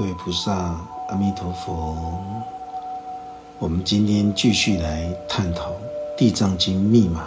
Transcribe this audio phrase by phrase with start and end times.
[0.00, 0.80] 各位菩萨，
[1.10, 1.94] 阿弥陀佛。
[3.58, 5.72] 我们今天继续来探讨
[6.16, 7.24] 《地藏经》密码，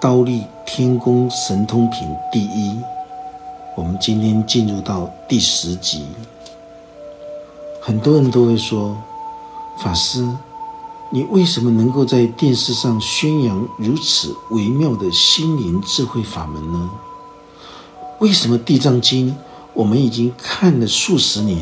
[0.00, 2.80] 刀立天宫神通品第一。
[3.76, 6.06] 我们今天进入到第十集。
[7.82, 8.96] 很多人都会说，
[9.82, 10.24] 法师，
[11.10, 16.88] 你为什么能够在电视上宣扬如此微妙的心灵智慧法门呢？
[18.20, 19.30] 为什么《地藏经》？
[19.76, 21.58] 我们已经看了数十年，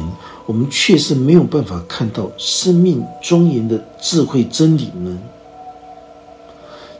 [0.46, 5.18] 我们确实没有办法看到生命庄严的智慧真理呢？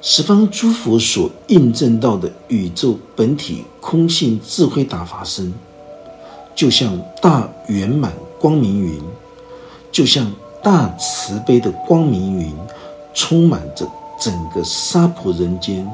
[0.03, 5.55] 十方诸佛所印证到的宇宙本体空性智慧大法身，
[6.53, 9.01] 就像大圆满光明云，
[9.93, 10.31] 就像
[10.65, 12.53] 大慈悲的光明云，
[13.15, 13.89] 充满着
[14.21, 15.89] 整个娑婆人间。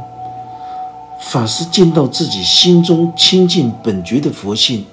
[1.20, 4.86] 法师见到自己心中清净本觉的佛性。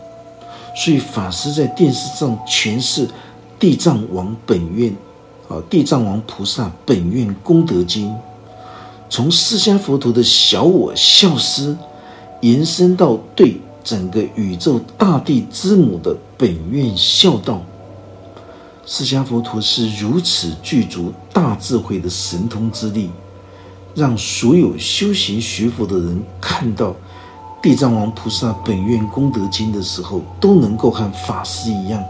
[0.80, 3.10] 所以法师在电视上诠释
[3.60, 4.96] 地藏王本愿，
[5.50, 8.16] 啊，地藏王菩萨本愿功德经，
[9.10, 11.76] 从释迦佛陀的小我孝师，
[12.42, 17.60] 延伸到对整个宇宙大地之母的本愿孝道。
[18.86, 23.10] 释迦佛陀是如此具足大智慧的神通之力，
[23.96, 26.96] 让所有修行学佛的人看到。
[27.68, 32.02] 地藏王菩萨本愿功德经的时候，都能够和法师一样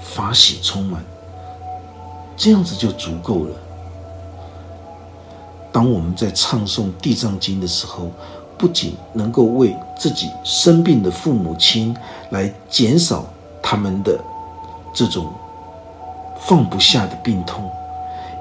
[0.00, 1.04] 法喜充满，
[2.36, 3.50] 这样子就足够了。
[5.72, 8.08] 当我们在唱诵地藏经的时候，
[8.56, 11.92] 不仅能够为自己生病的父母亲
[12.30, 13.26] 来减少
[13.60, 14.16] 他们的
[14.94, 15.26] 这种
[16.38, 17.68] 放不下的病痛，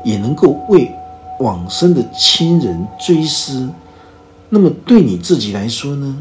[0.03, 0.95] 也能够为
[1.39, 3.67] 往生的亲人追思。
[4.49, 6.15] 那么对你自己来说呢？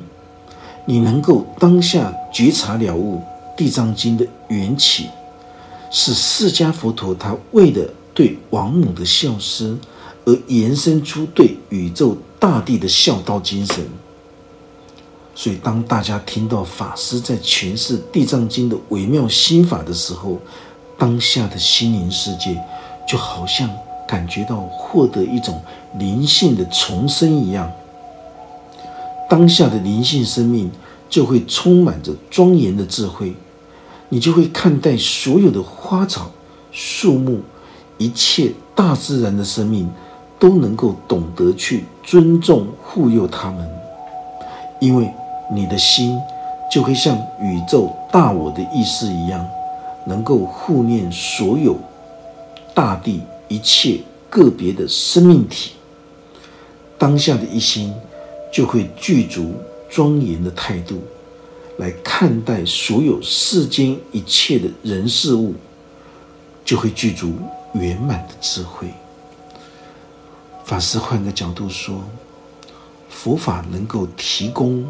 [0.88, 3.20] 你能够当下觉察了悟
[3.58, 5.10] 《地藏经》的缘起，
[5.90, 9.78] 是释迦佛陀他为了对王母的孝思
[10.24, 13.86] 而延伸出对宇宙大地的孝道精神。
[15.34, 20.38] 所以，当大家听到法师在诠释《地藏经》的微妙心法的时候，
[20.96, 22.58] 当下的心灵世界
[23.06, 23.68] 就好像
[24.06, 25.60] 感觉到获得一种
[25.98, 27.70] 灵性的重生一样。
[29.28, 30.70] 当下的灵性生命
[31.10, 33.34] 就会充满着庄严的智慧，
[34.08, 36.30] 你就会看待所有的花草、
[36.72, 37.40] 树木、
[37.98, 39.86] 一切大自然的生命，
[40.38, 43.68] 都能够懂得去尊重、护佑他们，
[44.80, 45.12] 因为
[45.52, 46.18] 你的心
[46.72, 49.46] 就会像宇宙大我的意识一样，
[50.06, 51.76] 能够护念所有
[52.74, 54.00] 大地一切
[54.30, 55.72] 个别的生命体。
[56.96, 57.92] 当下的一心。
[58.50, 59.54] 就会具足
[59.90, 61.02] 庄严的态度
[61.78, 65.54] 来看待所有世间一切的人事物，
[66.64, 67.32] 就会具足
[67.74, 68.88] 圆满的智慧。
[70.64, 72.02] 法师换个角度说，
[73.08, 74.84] 佛法能够提供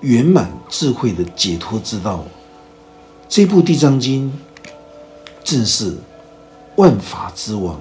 [0.00, 2.24] 圆满智慧的解脱之道。
[3.28, 4.32] 这部《地藏经》
[5.44, 5.96] 正是
[6.76, 7.80] 万法之王，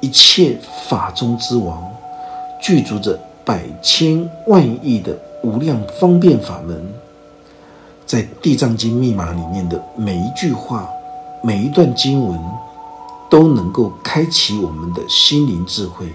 [0.00, 0.58] 一切
[0.88, 1.91] 法中之王。
[2.62, 6.80] 具足着百千万亿的无量方便法门，
[8.06, 10.88] 在《地藏经》密码里面的每一句话、
[11.42, 12.38] 每一段经文，
[13.28, 16.06] 都能够开启我们的心灵智慧。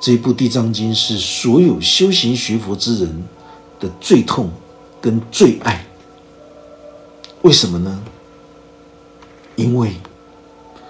[0.00, 3.24] 这部《地藏经》是所有修行学佛之人
[3.78, 4.50] 的最痛
[5.00, 5.86] 跟最爱。
[7.42, 8.02] 为什么呢？
[9.54, 9.92] 因为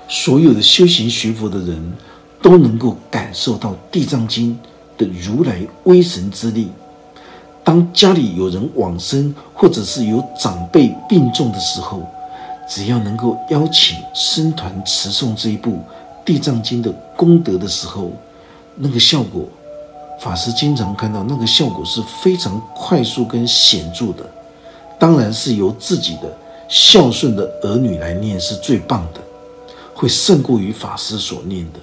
[0.09, 1.93] 所有的修行学佛的人。
[2.41, 4.59] 都能够感受到《地藏经》
[5.01, 6.71] 的如来威神之力。
[7.65, 12.03] 当家里有人往生，或者是有长辈病重的时候，
[12.69, 15.73] 只要能够邀请僧团持诵这一部
[16.25, 18.11] 《地藏经》的功德的时候，
[18.75, 19.45] 那个效果，
[20.21, 24.25] 法师经常看到，那个效果是非常快速跟显著的。
[24.99, 26.37] 当然是由自己的
[26.69, 29.21] 孝顺的儿女来念是最棒的，
[29.95, 31.79] 会胜过于法师所念的。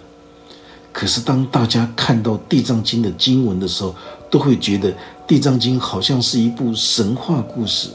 [0.98, 3.94] 可是，当大家看到《地藏经》的经文的时候，
[4.30, 4.90] 都会觉得
[5.28, 7.90] 《地藏经》好像是一部神话故事，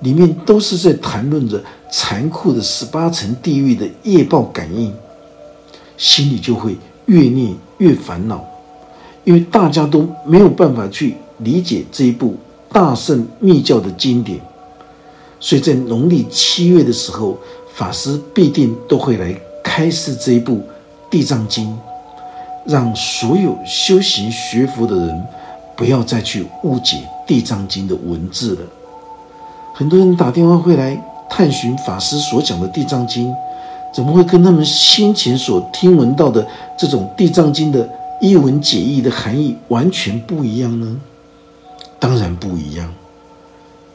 [0.00, 4.92] 里面都是在谈论着残酷的十八层地狱的业报感应，
[5.96, 6.76] 心里就会
[7.06, 8.44] 越念越烦恼，
[9.22, 12.34] 因为大家都没有办法去理解这一部
[12.72, 14.40] 大圣密教的经典，
[15.38, 17.38] 所以在农历七月的时候，
[17.72, 20.56] 法师必定都会来开示这一部
[21.08, 21.68] 《地藏经》。
[22.64, 25.26] 让所有修行学佛的人
[25.76, 26.96] 不要再去误解
[27.26, 28.62] 《地藏经》的文字了。
[29.74, 30.96] 很多人打电话会来
[31.28, 33.28] 探寻法师所讲的《地藏经》，
[33.92, 36.46] 怎么会跟他们先前所听闻到的
[36.78, 37.88] 这种《地藏经》的
[38.20, 40.96] 一文解义的含义完全不一样呢？
[41.98, 42.92] 当然不一样。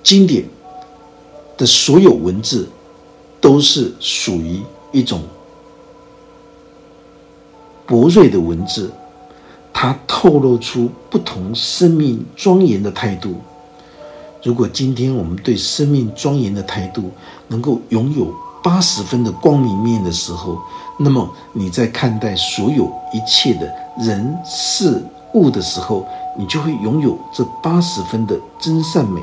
[0.03, 0.43] 经典
[1.57, 2.67] 的所有文字
[3.39, 4.61] 都是属于
[4.91, 5.21] 一种
[7.89, 8.91] 博瑞的文字，
[9.73, 13.33] 它透露出不同生命庄严的态度。
[14.43, 17.09] 如果今天我们对生命庄严的态度
[17.47, 18.31] 能够拥有
[18.63, 20.59] 八十分的光明面的时候，
[20.99, 23.67] 那么你在看待所有一切的
[24.05, 25.03] 人事
[25.33, 26.05] 物的时候，
[26.37, 29.19] 你就会拥有这八十分的真善美。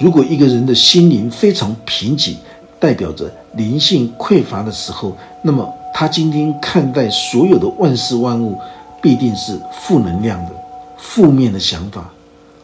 [0.00, 2.36] 如果一个人的心灵非常贫瘠，
[2.80, 5.12] 代表着灵性匮乏的时候，
[5.42, 8.58] 那么他今天看待所有的万事万物，
[9.00, 10.52] 必定是负能量的、
[10.96, 12.10] 负面的想法。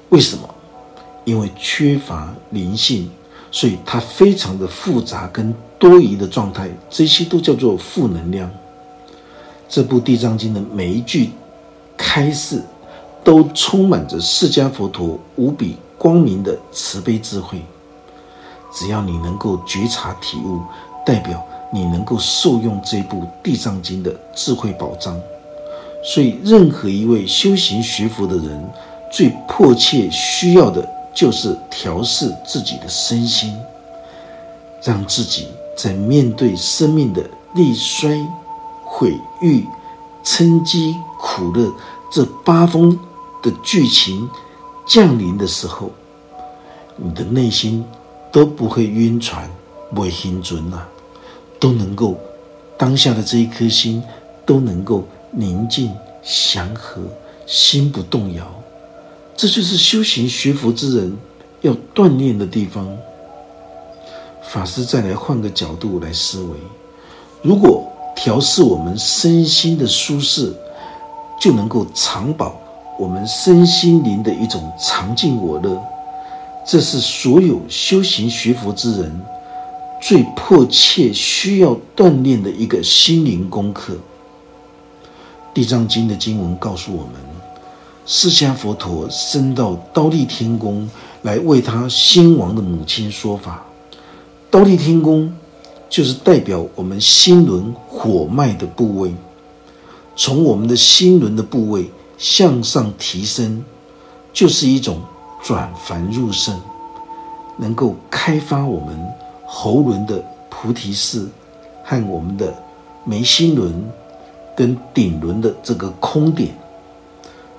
[0.09, 0.49] 为什么？
[1.25, 3.11] 因为缺乏灵性，
[3.51, 8.51] 所以它非常的复杂跟多疑的状态，这些都叫做负能量。
[9.69, 11.31] 这部《地藏经》的每一句
[11.99, 12.63] 开示，
[13.23, 17.63] 都充满着释迦佛陀无比光明的慈悲智慧。
[18.73, 20.63] 只要你能够觉察体悟，
[21.05, 25.21] 代表你能够受用这部《地藏经》的智慧宝藏。
[26.03, 28.69] 所以，任何一位修行学佛的人。
[29.11, 33.59] 最迫切需要的就是调试自己的身心，
[34.83, 37.25] 让自己在面对生命的
[37.55, 38.21] 力衰、
[38.85, 39.65] 毁誉、
[40.23, 41.73] 嗔激、苦乐
[42.13, 42.99] 这八风
[43.43, 44.29] 的剧情
[44.87, 45.91] 降临的时候，
[46.97, 47.83] 你的内心
[48.31, 49.51] 都不会晕船、
[49.95, 50.87] 不会心准呐，
[51.59, 52.17] 都能够
[52.77, 54.03] 当下的这一颗心
[54.47, 57.03] 都能够宁静祥和，
[57.47, 58.47] 心不动摇。
[59.37, 61.17] 这就是修行学佛之人
[61.61, 62.89] 要锻炼的地方。
[64.43, 66.57] 法师再来换个角度来思维：
[67.43, 70.53] 如果调试我们身心的舒适，
[71.41, 72.59] 就能够长保
[72.99, 75.81] 我们身心灵的一种常静我乐。
[76.67, 79.21] 这是所有修行学佛之人
[80.01, 83.95] 最迫切需要锻炼的一个心灵功课。
[85.53, 87.15] 《地藏经》的经文告诉我们。
[88.11, 90.89] 释迦佛陀升到刀立天宫
[91.21, 93.63] 来为他先亡的母亲说法。
[94.51, 95.31] 刀立天宫
[95.91, 99.15] 就是代表我们心轮火脉的部位，
[100.17, 103.63] 从我们的心轮的部位向上提升，
[104.33, 105.03] 就是一种
[105.43, 106.59] 转凡入圣，
[107.59, 108.99] 能够开发我们
[109.51, 111.27] 喉轮的菩提寺
[111.83, 112.53] 和我们的
[113.03, 113.83] 眉心轮
[114.55, 116.51] 跟顶轮的这个空点。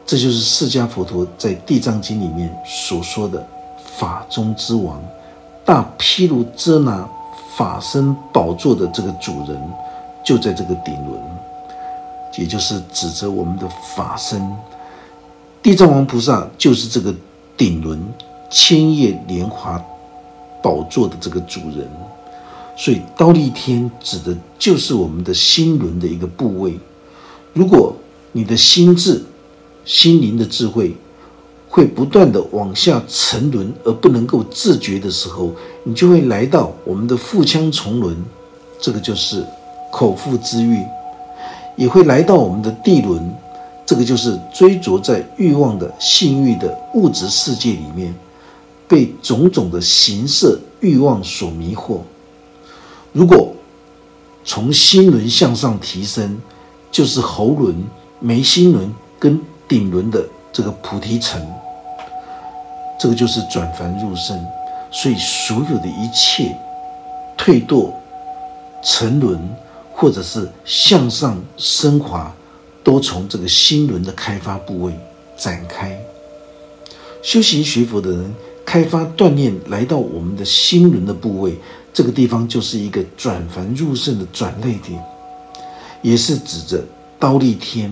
[0.06, 3.46] 这就是释迦佛陀在《地藏经》里面所说的
[3.98, 5.02] “法中之王”，
[5.66, 7.08] 大毗卢遮那
[7.58, 9.60] 法身宝座的这个主人，
[10.24, 11.20] 就在这个顶轮，
[12.38, 14.48] 也就是指着我们的法身。
[15.62, 17.14] 地藏王菩萨就是这个
[17.58, 18.00] 顶轮
[18.50, 19.84] 千叶莲华
[20.62, 21.88] 宝座的这个主人，
[22.76, 26.78] 所以刀立天指的就是我们的心轮的一个部位。
[27.54, 27.96] 如果
[28.32, 29.24] 你的心智，
[29.86, 30.96] 心灵的智慧
[31.68, 35.52] 会不断的往下沉沦，而不能够自觉的时候，
[35.84, 38.16] 你就会来到我们的腹腔重轮，
[38.80, 39.44] 这个就是
[39.92, 40.78] 口腹之欲；
[41.76, 43.34] 也会来到我们的地轮，
[43.86, 48.14] 这个就是追逐在欲望的性欲的物质世界里面，
[48.90, 52.00] 被种种的形色欲望所迷惑。
[53.14, 53.56] 如果
[54.44, 56.42] 从心轮向上提升，
[56.92, 57.82] 就是喉轮、
[58.20, 59.40] 眉心轮跟。
[59.70, 61.40] 顶轮的这个菩提城，
[63.00, 64.36] 这个就是转凡入圣，
[64.92, 66.58] 所以所有的一切
[67.38, 67.92] 退堕、
[68.84, 69.40] 沉沦，
[69.94, 72.34] 或者是向上升华，
[72.84, 75.00] 都从这个心轮的开发部位
[75.38, 75.96] 展开。
[77.22, 78.34] 修行学佛的人
[78.70, 81.58] 开发锻炼，来到我们的心轮的部位，
[81.92, 85.04] 这个地方就是一个转凡入圣的转类点，
[86.04, 86.86] 也是指着
[87.18, 87.92] 刀立天。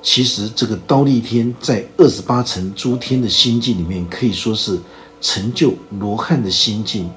[0.00, 4.78] 其实，这个刀立天在二十八层诸天的心境里面，可以说是
[5.20, 7.10] 成就罗汉的心境。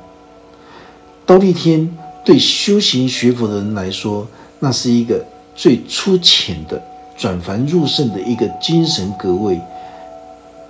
[1.27, 1.87] 刀立天
[2.25, 4.27] 对修行学佛的人来说，
[4.57, 5.23] 那是一个
[5.55, 6.81] 最粗浅的
[7.15, 9.61] 转凡入圣的一个精神格位，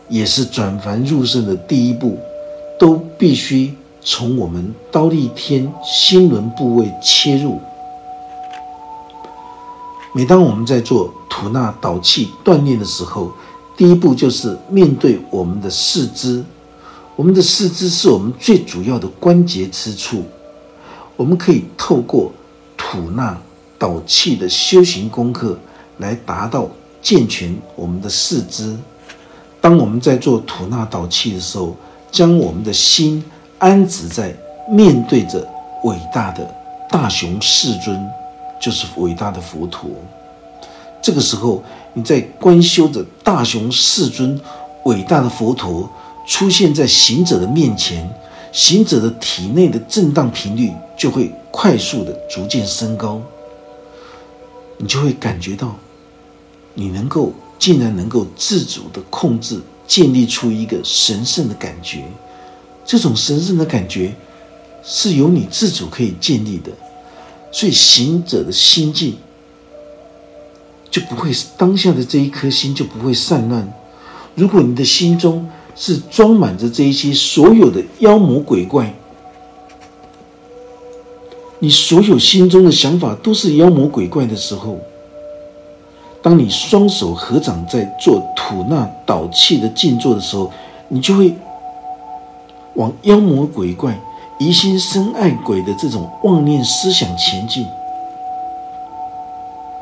[0.09, 2.17] 也是转凡入圣的第一步，
[2.79, 7.59] 都必须从我们刀立天心轮部位切入。
[10.13, 13.31] 每当我们在做吐纳导气锻炼的时候，
[13.77, 16.43] 第一步就是面对我们的四肢
[17.15, 20.23] 我们的四肢是我们最主要的关节之处，
[21.15, 22.31] 我们可以透过
[22.75, 23.39] 吐纳
[23.77, 25.57] 导气的修行功课
[25.97, 26.67] 来达到
[27.01, 28.75] 健全我们的四肢。
[29.61, 31.75] 当我们在做吐纳导气的时候，
[32.11, 33.23] 将我们的心
[33.57, 34.33] 安置在
[34.71, 35.47] 面对着
[35.83, 36.49] 伟大的
[36.89, 38.09] 大雄世尊，
[38.61, 39.89] 就是伟大的佛陀。
[41.01, 41.63] 这个时候，
[41.93, 44.39] 你在观修着大雄世尊
[44.85, 45.89] 伟大的佛陀
[46.27, 48.09] 出现在行者的面前，
[48.51, 53.21] 行者的体内的震荡频率就会快速的逐渐升高，
[54.77, 55.75] 你就会感觉到，
[56.73, 62.05] 你能够竟然能够自主的控制，建立出一个神圣的感觉。
[62.85, 64.15] 这种神圣的感觉
[64.83, 66.71] 是由你自主可以建立的，
[67.51, 69.15] 所以行者的心境。
[70.91, 73.71] 就不会当下的这一颗心就不会散乱。
[74.33, 78.91] 如果你的心中是装满着这一些所有的妖魔鬼怪，
[81.59, 84.79] 你所有心中的想法都是妖魔鬼怪的时候，
[86.21, 90.51] 当你双手合掌在做吐纳导气的静坐的时候，
[90.87, 91.33] 你就会
[92.75, 93.97] 往妖魔鬼怪、
[94.37, 97.65] 疑心生爱鬼的这种妄念思想前进。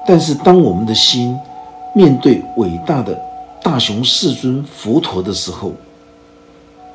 [0.05, 1.37] 但是，当我们的心
[1.93, 3.19] 面对伟大的
[3.61, 5.73] 大雄世尊佛陀的时候，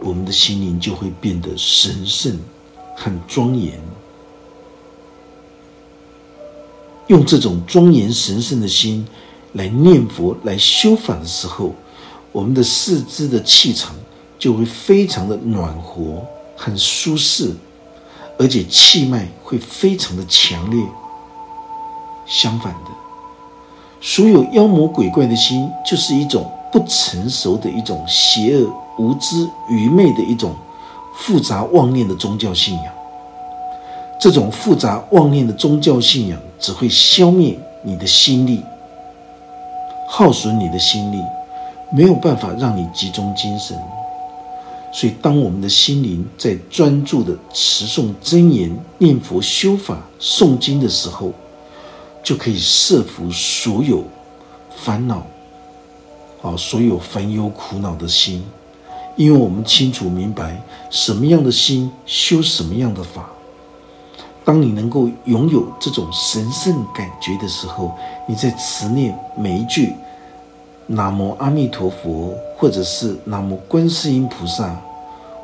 [0.00, 2.38] 我们的心灵就会变得神圣、
[2.96, 3.72] 很庄严。
[7.08, 9.06] 用这种庄严神圣的心
[9.52, 11.72] 来念佛、来修法的时候，
[12.32, 13.94] 我们的四肢的气场
[14.38, 16.22] 就会非常的暖和、
[16.56, 17.54] 很舒适，
[18.38, 20.82] 而且气脉会非常的强烈。
[22.26, 22.90] 相反的。
[24.00, 30.56] 所有妖魔鬼怪的心，就是一种不成熟的一种邪恶、无知、愚昧的一种
[31.14, 32.84] 复杂妄念的宗教信仰。
[34.18, 38.62] 这种复杂妄念的宗教信仰，只会消灭你的心力，
[40.14, 41.24] 耗损你的心力，
[41.90, 43.74] 没有办法让你集中精神。
[44.92, 51.32] 所以，当我们的心灵在专注的持诵真言、念佛、修法、诵经的时候，
[52.22, 54.04] 就可以摄服所有
[54.76, 55.26] 烦恼，
[56.42, 58.44] 啊，所有烦忧苦恼的心，
[59.16, 63.30] 因为我们清楚明白什么样的心修什么样的法。
[64.44, 67.96] 当你能够拥有这种神圣感觉的时候，
[68.26, 69.94] 你在持念每一句
[70.86, 74.76] “南无阿弥陀佛”或者是“南无观世音菩萨”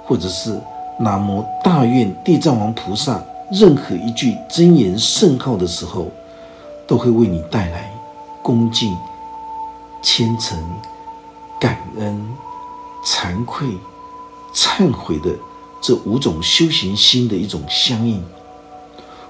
[0.06, 0.60] 或者是
[0.98, 6.08] “南无大愿地藏王菩萨”任何一句真言圣号的时候。
[6.88, 7.92] 都会为你带来
[8.42, 8.96] 恭敬、
[10.00, 10.58] 虔诚、
[11.60, 12.26] 感恩、
[13.04, 13.68] 惭愧、
[14.54, 15.36] 忏悔的
[15.82, 18.24] 这五种修行心的一种相应。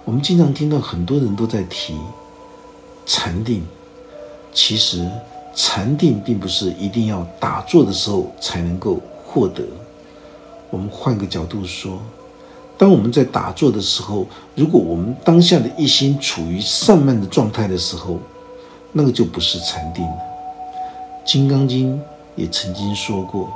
[0.09, 1.95] 我们经常听到很多人都在提
[3.05, 3.63] 禅定，
[4.55, 5.07] 其实
[5.55, 9.63] 禅定并不是一定要打坐的时候才能够获得。
[10.71, 11.99] 我们换个角度说。
[12.79, 18.19] 当我们在打坐的时候，如果我们当下的一心处于散漫的状态的时候，
[18.93, 20.13] 那个就不是禅定了。
[21.31, 21.95] 《金刚经》
[22.35, 23.53] 也曾经说过，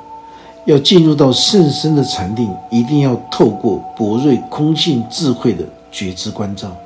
[0.66, 6.76] 要进入到甚深的禅定，一定要透过博瑞空性智慧的觉知关照，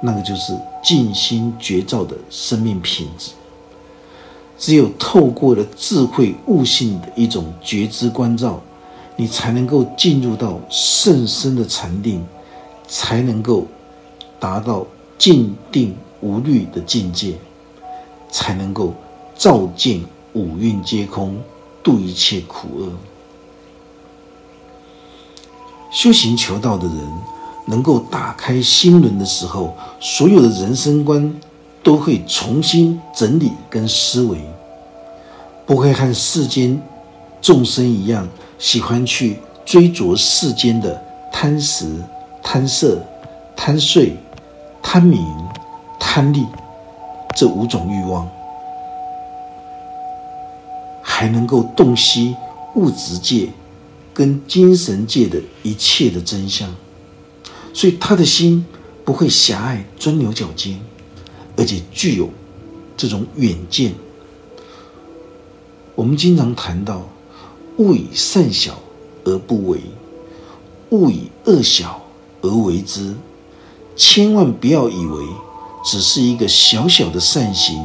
[0.00, 3.32] 那个就是静心觉照的生命品质。
[4.56, 8.58] 只有透过了智慧悟性的一种觉知关照。
[9.18, 12.22] 你才能够进入到甚深的禅定，
[12.86, 13.66] 才能够
[14.38, 14.86] 达到
[15.16, 17.38] 静定无虑的境界，
[18.30, 18.92] 才能够
[19.34, 20.02] 照见
[20.34, 21.38] 五蕴皆空，
[21.82, 22.92] 度一切苦厄。
[25.90, 26.98] 修行求道的人，
[27.66, 31.34] 能够打开心轮的时候，所有的人生观
[31.82, 34.38] 都会重新整理跟思维，
[35.66, 36.80] 不会和世间
[37.42, 38.26] 众生一样。
[38.58, 40.98] 喜欢去追逐世间的
[41.30, 42.02] 贪食、
[42.42, 42.98] 贪色、
[43.54, 44.16] 贪睡、
[44.82, 45.20] 贪名、
[46.00, 46.46] 贪利
[47.36, 48.26] 这五种欲望，
[51.02, 52.34] 还能够洞悉
[52.76, 53.50] 物质界
[54.14, 56.74] 跟精神界的一切的真相，
[57.76, 58.64] 所以他的心
[59.04, 60.80] 不会狭隘、钻牛角尖，
[61.58, 62.30] 而且具有
[62.96, 63.92] 这种远见。
[65.94, 67.02] 我们经常谈到。
[67.78, 68.78] 勿以善小
[69.24, 69.78] 而不为，
[70.88, 72.00] 勿以恶小
[72.40, 73.14] 而为之。
[73.94, 75.26] 千万不要以为
[75.84, 77.78] 只是一个小小的善行，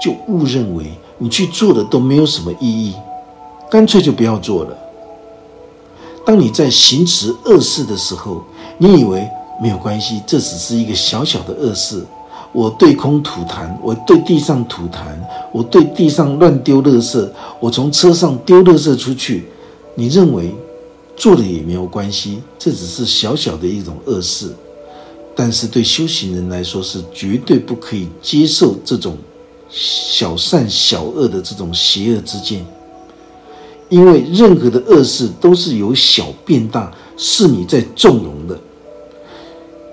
[0.00, 2.94] 就误认为你去做的都没有什么意义，
[3.68, 4.78] 干脆就不要做了。
[6.24, 8.44] 当你在行持恶事的时候，
[8.82, 12.04] 你以为没有关系，这只是一个小小的恶事。
[12.50, 15.16] 我对空吐痰，我对地上吐痰，
[15.52, 17.24] 我对地上乱丢垃圾，
[17.60, 19.44] 我从车上丢垃圾出去。
[19.94, 20.52] 你认为
[21.14, 24.50] 做了也没有关系，这只是小小的一种恶事。
[25.36, 29.16] 但是对修行人来说，是绝对不可以接受这种
[29.70, 32.66] 小善小恶的这种邪恶之见。
[33.88, 38.56] 因为任何的恶事都是由小变大，是你在纵容的；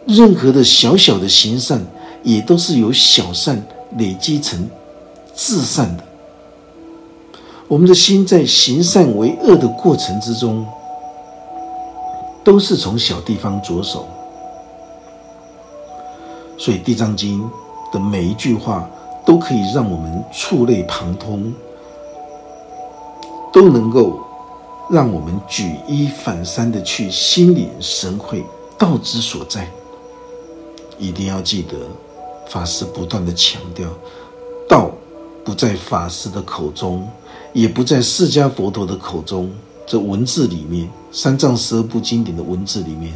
[0.05, 1.85] 任何的小小的行善。
[2.21, 3.65] 也都是由小善
[3.97, 4.69] 累积成
[5.33, 6.03] 至善的。
[7.65, 10.67] 我们的心在行善为恶的过程之中，
[12.43, 14.05] 都是从小地方着手。
[16.57, 17.41] 所以《地藏经》
[17.93, 18.85] 的每一句话，
[19.25, 21.53] 都可以让我们触类旁通，
[23.53, 24.19] 都能够
[24.89, 28.43] 让我们举一反三的去心领神会
[28.77, 29.65] 道之所在。
[30.99, 31.75] 一定要记得。
[32.47, 33.87] 法师不断的强调，
[34.67, 34.91] 道
[35.43, 37.07] 不在法师的口中，
[37.53, 39.51] 也不在释迦佛陀的口中。
[39.85, 43.13] 这文字里面，三藏十二部经典的文字里面，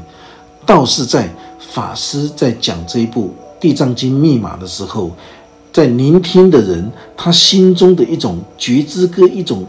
[0.65, 5.11] 道是在法师在讲这一部《地藏经》密码的时候，
[5.71, 9.65] 在聆听的人他心中的一种觉知跟一种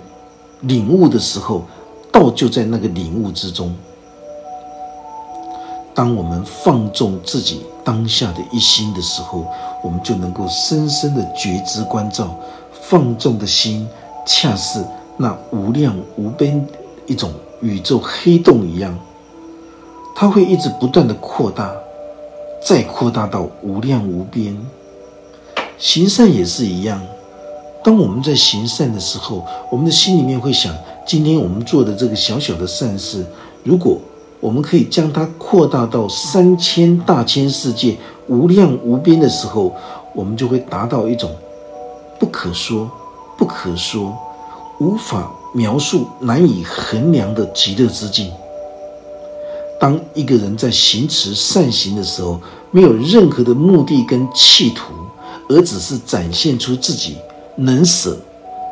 [0.61, 1.65] 领悟的时候，
[2.13, 3.75] 道就在那个领悟之中。
[5.95, 7.63] 当我们放纵自己。
[7.85, 9.45] 当下的一心的时候，
[9.83, 12.35] 我们就能够深深的觉知关照，
[12.73, 13.87] 放纵的心，
[14.25, 14.83] 恰似
[15.19, 16.67] 那无量无边
[17.07, 18.99] 一种宇宙黑洞一样，
[20.17, 21.71] 它会一直不断的扩大，
[22.67, 24.59] 再扩大到无量无边。
[25.77, 26.99] 行善也是一样，
[27.85, 30.75] 当我们在行善的时候，我们的心里面会想：
[31.07, 33.27] 今天我们做的这个小小的善事，
[33.63, 33.99] 如果
[34.45, 39.75] 我们可以将它扩大到三千大千世界无量无边的时候，
[40.15, 41.35] 我们就会达到一种
[42.19, 42.91] 不可说、
[43.39, 44.15] 不可说、
[44.81, 48.31] 无法描述、难以衡量的极乐之境。
[49.81, 52.39] 当一个人在行持善行的时候，
[52.71, 54.93] 没有任何的目的跟企图，
[55.49, 57.17] 而只是展现出自己
[57.57, 58.15] 能舍、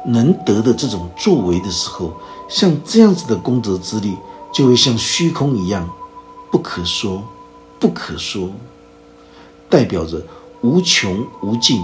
[0.05, 2.13] 能得的这种作为的时候，
[2.47, 4.15] 像这样子的功德之力。
[4.53, 5.89] 就会像虚空一样，
[6.51, 7.23] 不可说，
[7.81, 8.51] 不可说，
[9.71, 10.21] 代表着
[10.61, 11.83] 无穷无尽，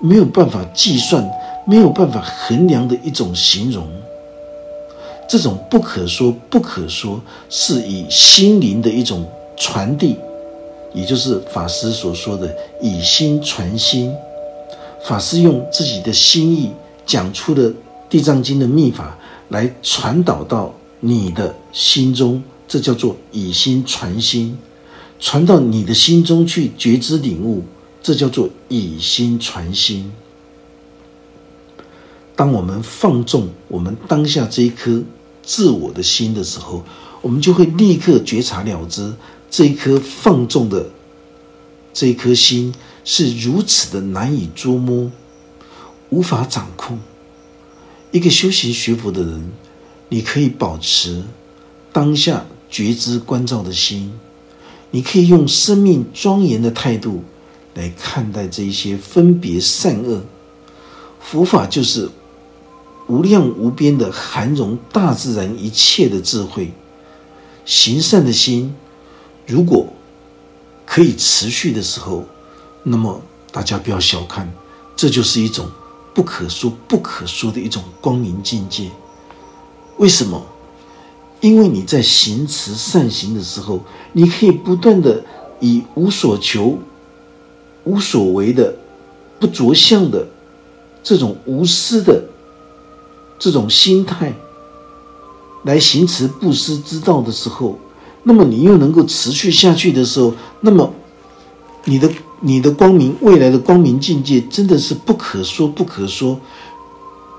[0.00, 1.30] 没有办法计算，
[1.66, 3.86] 没有办法衡量的一种形容。
[5.28, 10.16] 这种不可说，不可说，是以心灵的一种传递，
[10.94, 14.14] 也就是法师所说的以心传心。
[15.04, 16.72] 法师用自己的心意
[17.04, 17.62] 讲出了
[18.08, 19.16] 《地藏经》的秘法，
[19.50, 20.72] 来传导到。
[21.04, 24.56] 你的心中，这叫做以心传心，
[25.18, 27.64] 传到你的心中去觉知领悟，
[28.00, 30.12] 这叫做以心传心。
[32.36, 35.02] 当我们放纵我们当下这一颗
[35.42, 36.84] 自我的心的时候，
[37.20, 39.12] 我们就会立刻觉察了知，
[39.50, 40.86] 这一颗放纵的
[41.92, 42.72] 这一颗心
[43.04, 45.10] 是如此的难以捉摸，
[46.10, 47.00] 无法掌控。
[48.12, 49.50] 一个修行学佛的人。
[50.12, 51.22] 你可以保持
[51.90, 54.12] 当下觉知关照的心，
[54.90, 57.24] 你可以用生命庄严的态度
[57.72, 60.22] 来看待这一些分别善恶。
[61.18, 62.10] 佛法就是
[63.08, 66.70] 无量无边的含容大自然一切的智慧。
[67.64, 68.74] 行善的心，
[69.46, 69.86] 如果
[70.84, 72.26] 可以持续的时候，
[72.82, 73.18] 那么
[73.50, 74.52] 大家不要小看，
[74.94, 75.66] 这就是一种
[76.12, 78.90] 不可说不可说的一种光明境界。
[79.98, 80.42] 为什么？
[81.40, 83.80] 因为你在行持善行的时候，
[84.12, 85.24] 你可以不断的
[85.58, 86.78] 以无所求、
[87.82, 88.72] 无所为的、
[89.40, 90.24] 不着相的
[91.02, 92.22] 这种无私的
[93.40, 94.32] 这种心态
[95.64, 97.76] 来行持布施之道的时候，
[98.22, 100.92] 那么你又能够持续下去的时候，那么
[101.86, 106.38] 你的你的光明未来的光明境界真的是不可说不可说，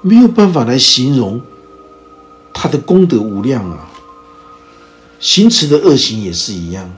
[0.02, 1.40] 没有办法来形容。
[2.54, 3.90] 他的功德无量啊！
[5.20, 6.90] 行持的恶行也是一样。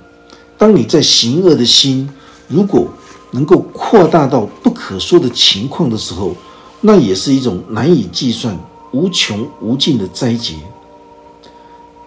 [0.58, 2.10] 当你在行恶的心，
[2.48, 2.88] 如果
[3.32, 6.36] 能够扩大到不可说的情况的时候，
[6.82, 8.58] 那也是一种难以计算、
[8.91, 10.56] 无穷无尽的灾劫。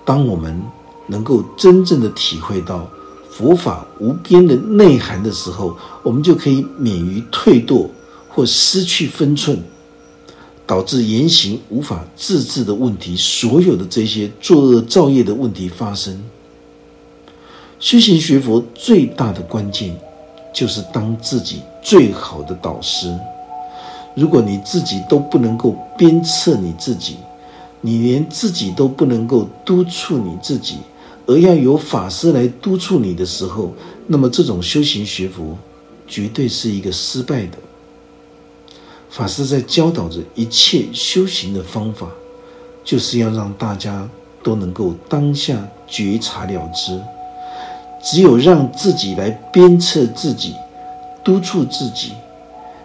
[0.04, 0.62] 当我们
[1.06, 2.88] 能够真正的体会到
[3.30, 7.88] 佛法无边的内涵的时候，我们就可以免于退堕
[8.28, 9.62] 或失去分寸。
[10.68, 16.22] 导致言行无法自制的问题，所有的这些作恶造业的问题发生。
[17.80, 19.96] 修行学佛最大的关键，
[20.52, 23.12] 就是当自己最好的导师。
[24.14, 27.16] 如果你自己都不能够鞭策你自己，
[27.80, 30.76] 你连自己都不能够督促你自己，
[31.24, 33.72] 而要有法师来督促你的时候，
[34.06, 35.56] 那么这种修行学佛
[36.06, 37.56] 绝对是一个失败的。
[39.10, 42.08] 法师在教导着一切修行的方法，
[42.84, 44.08] 就是要让大家
[44.42, 47.00] 都能够当下觉察了知。
[48.02, 50.54] 只有让自己来鞭策自己、
[51.24, 52.12] 督促自己，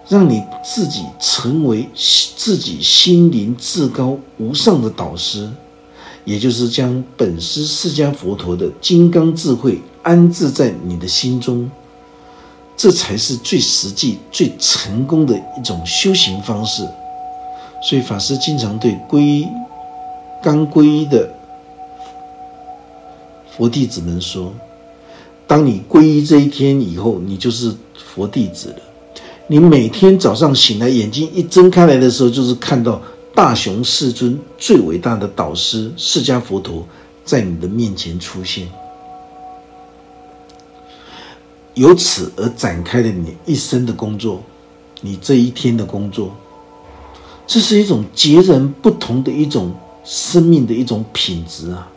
[0.10, 5.48] 让你自己成为自己心灵至高无上的导师，
[6.26, 11.70] 也就是将本师释迦佛陀的金刚智慧安置在你的心中，
[12.76, 16.84] 这才是最实际、最成功的一种修行方式。
[17.82, 19.48] 所以法师经常对皈依、
[20.42, 21.30] 刚皈依的
[23.56, 24.54] 佛弟子们说。
[25.46, 27.72] 当你皈依这一天以后，你就是
[28.12, 28.78] 佛弟子了。
[29.46, 33.00] 你每天早上醒来，眼睛一睁开来的时候，就是看到
[33.36, 36.88] 大雄世尊最伟大的导师释迦佛陀
[37.26, 38.68] 在你的面前出现，
[41.76, 44.42] 由此而展开了你一生的工作，
[45.02, 46.36] 你这一天的工作，
[47.48, 51.90] 这是一种截然不同的一种生命的一种品质啊。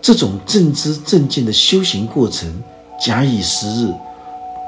[0.00, 2.50] 这种正知正见的修行过程，
[3.04, 3.92] 假以时日，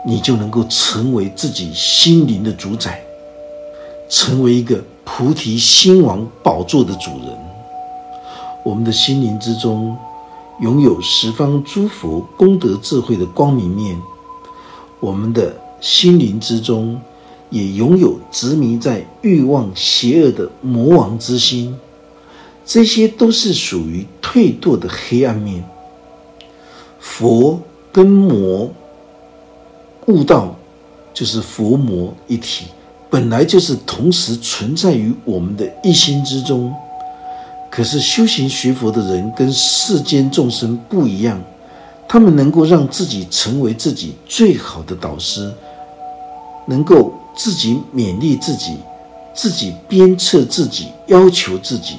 [0.04, 3.02] 你就能够成为自己心灵的主宰，
[4.10, 7.38] 成为一个菩提心王宝座的主人。
[8.62, 9.96] 我们的心灵之中，
[10.60, 13.96] 拥有十方诸佛功德智慧的光明面；
[15.00, 17.00] 我们的心灵之中，
[17.48, 21.74] 也拥有执迷在欲望邪恶的魔王之心。
[22.66, 25.64] 这些都是属于退堕的黑暗面。
[26.98, 27.58] 佛
[27.90, 28.70] 跟魔
[30.06, 30.54] 悟道，
[31.14, 32.66] 就是佛魔一体，
[33.08, 36.72] 本来就是同时存在于我们的一心之中。
[37.70, 41.40] 可是修行学佛的人跟世间众生不一样，
[42.08, 45.52] 他们能够让自己成为自己最好的导师，
[46.66, 48.76] 能够自己勉励自己，
[49.32, 51.98] 自己鞭策自己，要求自己。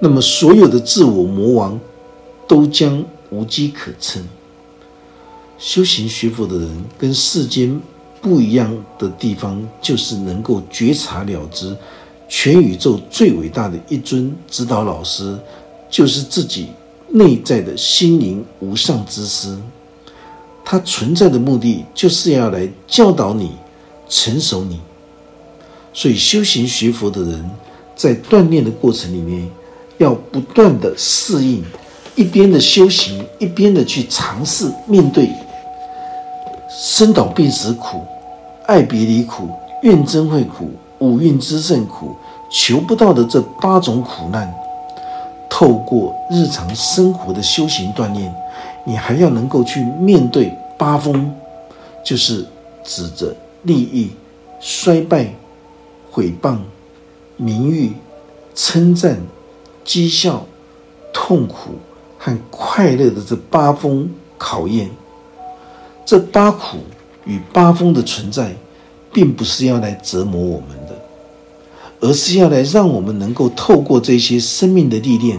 [0.00, 1.78] 那么，所有的自我魔王
[2.46, 4.22] 都将无机可乘。
[5.58, 7.80] 修行学佛的人跟世间
[8.22, 11.76] 不一样的地方，就是能够觉察了知，
[12.28, 15.36] 全宇宙最伟大的一尊指导老师，
[15.90, 16.68] 就是自己
[17.08, 19.56] 内在的心灵无上之师。
[20.64, 23.52] 他存在的目的，就是要来教导你、
[24.08, 24.80] 成熟你。
[25.92, 27.50] 所以，修行学佛的人
[27.96, 29.48] 在锻炼的过程里面。
[29.98, 31.60] 要不断的适应，
[32.14, 35.28] 一边的修行，一边的去尝试面对
[36.70, 38.04] 生老病死苦、
[38.66, 39.50] 爱别离苦、
[39.82, 42.14] 怨憎会苦、五蕴之胜苦、
[42.50, 44.52] 求不到的这八种苦难。
[45.48, 48.34] 透过日常生活的修行锻炼，
[48.84, 51.34] 你还要能够去面对八风，
[52.04, 52.46] 就是
[52.84, 54.10] 指着利益、
[54.60, 55.32] 衰败、
[56.10, 56.58] 毁谤、
[57.36, 57.92] 名誉、
[58.54, 59.18] 称赞。
[59.86, 60.44] 讥笑、
[61.14, 61.70] 痛苦
[62.18, 64.90] 和快乐的这八风考验，
[66.04, 66.76] 这八苦
[67.24, 68.54] 与八风的存在，
[69.10, 70.87] 并不是要来折磨我们的，
[72.00, 75.38] 而是要来让我们能够透过这些生命的历练，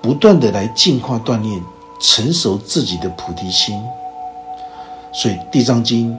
[0.00, 1.62] 不断的来进化锻炼，
[2.00, 3.74] 成熟自己的菩提心。
[5.12, 6.12] 所以《地藏经》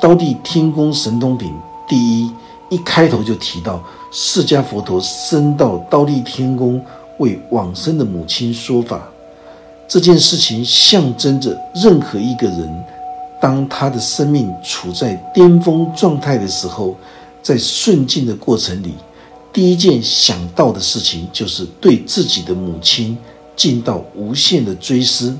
[0.00, 1.52] 刀地天宫神通品
[1.88, 2.30] 第一
[2.68, 3.82] 一开头就提到。
[4.12, 6.80] 释迦佛陀升到刀地天宫
[7.18, 9.02] 为往生的母亲说法，
[9.86, 12.84] 这件事情象征着任何一个人，
[13.40, 16.94] 当他的生命处在巅峰状态的时候，
[17.46, 18.92] 在顺境的过程里，
[19.52, 23.16] 第一件想到的事情就是对自己的母亲
[23.54, 25.38] 尽到无限的追思。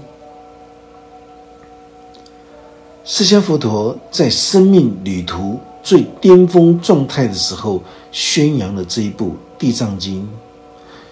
[3.04, 7.82] 释迦佛陀在生命旅途最巅峰状态的时候。
[8.12, 9.26] 宣扬了这一部
[9.58, 10.22] 《地藏经》，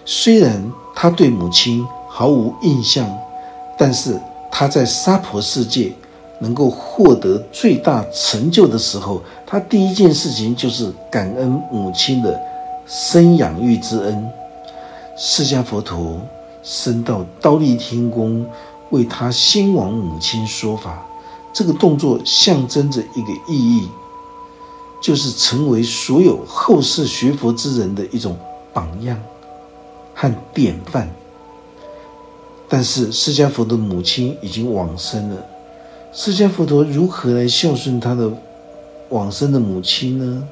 [0.05, 3.07] 虽然他对母亲毫无印象，
[3.77, 4.19] 但是
[4.51, 5.93] 他在娑婆世界
[6.39, 12.39] 能够获得最大成就的时候，他第一件事情就是感恩母亲的
[12.87, 14.27] 生养育之恩。
[15.17, 16.19] 释迦佛陀
[16.63, 18.45] 升到刀立天宫，
[18.89, 21.05] 为他先王母亲说法，
[21.53, 23.87] 这个动作象征着一个意义。
[25.01, 28.35] 就是成为所有后世学佛之人的一种
[28.73, 29.21] 榜样
[30.15, 31.07] 和典范。
[32.67, 35.45] 但是释迦佛的母亲已经往生了，
[36.11, 38.31] 释迦佛陀如何来孝顺他的
[39.09, 40.47] 往生的母亲呢？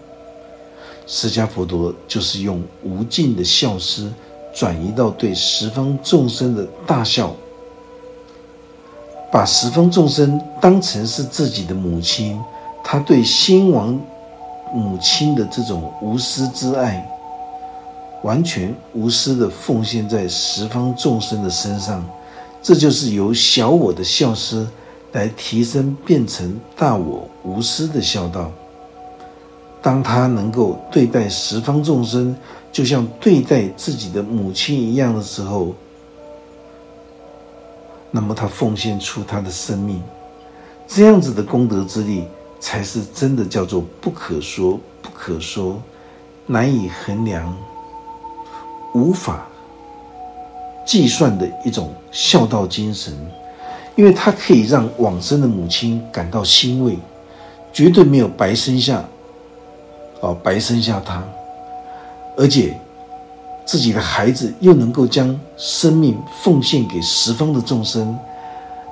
[1.06, 4.12] 释迦佛陀就是用无尽的孝思，
[4.54, 7.36] 转移到对十方众生的大孝，
[9.32, 12.40] 把十方众生当成是自己的母亲，
[12.84, 14.00] 他对先王
[14.74, 17.10] 母亲的这种无私之爱。
[18.24, 22.02] 完全无私的奉献在十方众生的身上，
[22.62, 24.66] 这就是由小我的孝思
[25.14, 28.52] 来提升，变成大我无私的孝道。
[29.82, 32.36] 当他能够对待十方众生，
[32.72, 35.74] 就像对待自己的母亲一样的时候，
[38.12, 40.02] 那么他奉献出他的生命，
[40.88, 42.26] 这样子的功德之力，
[42.60, 45.82] 才是真的叫做不可说、不可说、
[46.46, 47.56] 难以衡量。
[48.94, 49.48] 无法
[50.86, 53.14] 计算的一种孝道精神，
[53.96, 56.98] 因为它可以让往生的母亲感到欣慰，
[57.72, 59.04] 绝对没有白生下，
[60.22, 61.24] 哦，白生下他，
[62.38, 62.76] 而且
[63.66, 68.18] 自己的孩子又能够将生命奉献给十方的众生，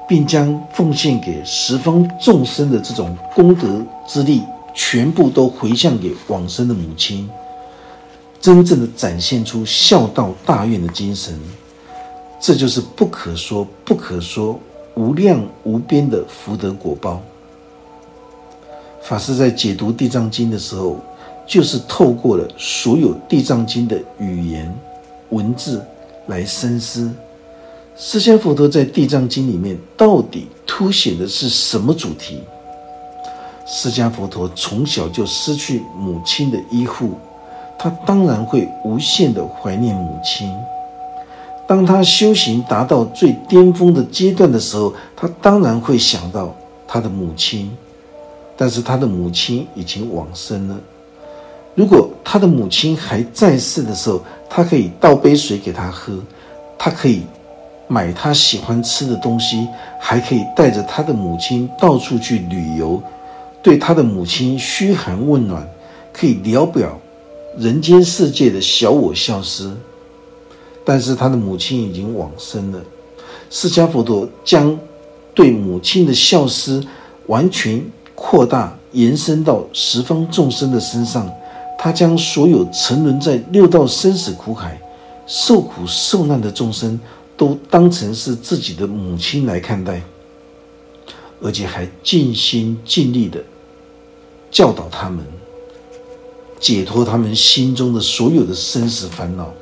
[0.08, 7.30] 并将奉献给十方众生的这种功德之力，全部都回向给往生的母亲。
[8.40, 11.40] 真正的展现出孝道大愿的精神，
[12.40, 14.60] 这就是不可说、不可说、
[15.02, 17.20] 无量无边的福德果报。
[19.02, 20.98] 法师在解读《地藏经》的时候，
[21.48, 24.72] 就是透过了所有《地藏经》的语言
[25.30, 25.84] 文字
[26.28, 27.12] 来深思：
[27.98, 32.44] 释迦佛陀在《地藏经》里面到底凸显的是什么主题？
[33.66, 37.14] 释迦佛陀从小就失去母亲的依护。
[37.80, 40.48] 他当然会无限的怀念母亲。
[41.72, 46.54] 当他修行达到最巅峰的阶段的时候，他当然会想到
[46.86, 47.72] 他的母亲。
[48.58, 50.78] 但是他的母亲已经往生了。
[51.74, 56.20] 如果他的母亲还在世的时候，他可以倒杯水给他喝，
[56.78, 57.22] 他可以
[57.88, 59.66] 买他喜欢吃的东西，
[59.98, 63.02] 还可以带着他的母亲到处去旅游，
[63.64, 65.66] 对他的母亲嘘寒问暖，
[66.12, 67.00] 可以聊表。
[67.58, 69.72] 人间世界的小我消失，
[70.92, 72.82] 但是他的母亲已经往生了。
[73.50, 74.78] 释迦佛陀将
[75.34, 76.84] 对母亲的孝思
[77.28, 77.82] 完全
[78.14, 81.32] 扩大延伸到十方众生的身上，
[81.80, 84.78] 他将所有沉沦在六道生死苦海、
[85.26, 87.00] 受苦受难的众生
[87.38, 90.02] 都当成是自己的母亲来看待，
[91.42, 93.42] 而且还尽心尽力的
[94.52, 95.26] 教导他们。
[96.60, 99.54] 解脱他们心中的所有的生死烦恼，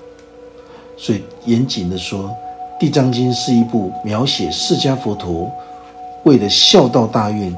[1.01, 2.25] 所以严谨的说，
[2.77, 5.49] 《地藏经》是一部描写释迦佛陀
[6.25, 7.55] 为了孝道大愿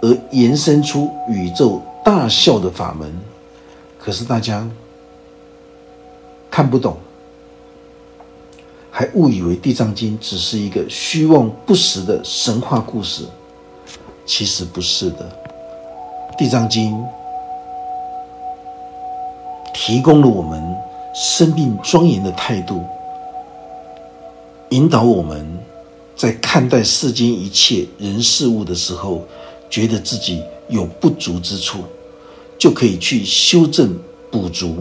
[0.00, 3.12] 而延伸出宇宙大孝的法门。
[3.98, 4.64] 可是大家
[6.48, 6.96] 看不懂，
[8.92, 13.24] 还误以为《地藏经》只是一个虚妄不实的神话故事，
[14.24, 15.28] 其实不是的，
[16.38, 16.94] 《地藏经》。
[19.76, 20.73] 提供了我们
[21.14, 22.82] 生命庄严的态度，
[24.70, 25.46] 引导我们
[26.16, 29.24] 在看待世间一切人事物的时候，
[29.70, 31.84] 觉得自己有不足之处，
[32.58, 33.96] 就可以去修正
[34.28, 34.78] 补足。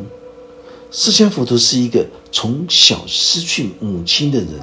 [0.90, 4.60] 释迦佛陀是一个从小失去母亲的人，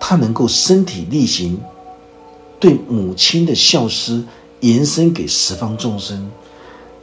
[0.00, 1.56] 他能够身体力行，
[2.58, 4.24] 对母亲的孝思
[4.58, 6.28] 延伸给十方众生。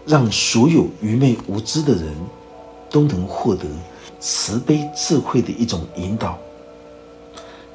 [0.06, 2.14] 让所有愚昧无知的人
[2.94, 3.66] 都能获得
[4.20, 6.38] 慈悲智慧的一种引导。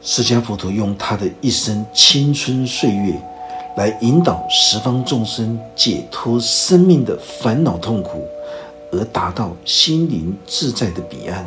[0.01, 3.21] 释迦佛陀用他的一生青春岁月
[3.77, 8.25] 来引导十方众生解脱生命的烦恼痛苦，
[8.93, 11.45] 而达到心灵自在的彼岸。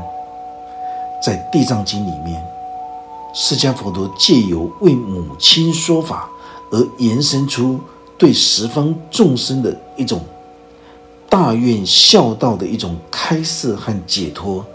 [1.24, 2.44] 在《地藏经》里面，
[3.34, 6.30] 释迦佛陀借由为母亲说法，
[6.72, 7.80] 而延伸出
[8.18, 10.22] 对十方众生的一种。
[11.32, 14.66] 大愿孝道的一种开示和解脱，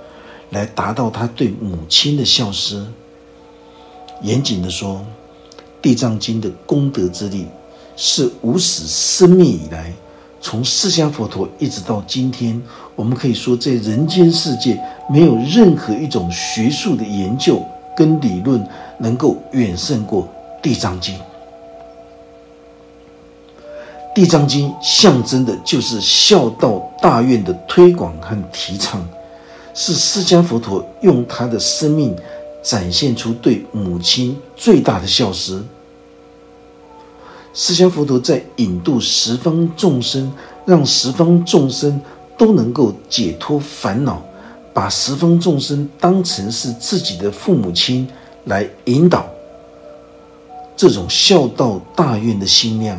[0.49, 2.87] 来达到他对母亲的孝思。
[4.23, 5.05] 严谨的说，
[5.83, 7.47] 《地藏经》的功德之力，
[7.95, 9.93] 是无始生命以来，
[10.41, 12.59] 从释迦佛陀一直到今天，
[12.95, 17.63] 我们可以说，在人间世界，没有任何一种学术的研究
[17.95, 18.67] 跟理论，
[18.99, 20.23] 能够远胜过
[20.63, 21.15] 《地藏经》。
[24.17, 29.07] 《地藏经象征的就是孝道大愿的推广和提倡，
[29.75, 32.17] 是释迦佛陀用他的生命
[32.63, 35.63] 展现出对母亲最大的孝思。
[37.53, 40.33] 释迦佛陀在引渡十方众生，
[40.65, 42.01] 让十方众生
[42.39, 44.23] 都能够解脱烦恼，
[44.73, 48.09] 把十方众生当成是自己的父母亲
[48.45, 49.27] 来引导。
[50.75, 52.99] 这种孝道大愿的心量，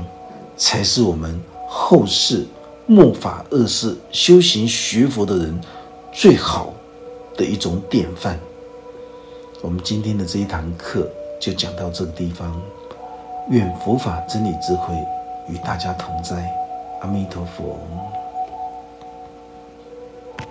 [0.57, 1.39] 才是我们
[1.69, 2.45] 后世
[2.87, 5.61] 末法恶世修行学佛的人
[6.11, 6.73] 最好
[7.35, 8.39] 的一种典范。
[9.61, 11.07] 我们今天的这一堂课
[11.39, 12.59] 就讲到这个地方。
[13.49, 14.93] 愿佛法真理智慧
[15.47, 16.51] 与大家同在，
[17.01, 17.79] 阿弥陀佛。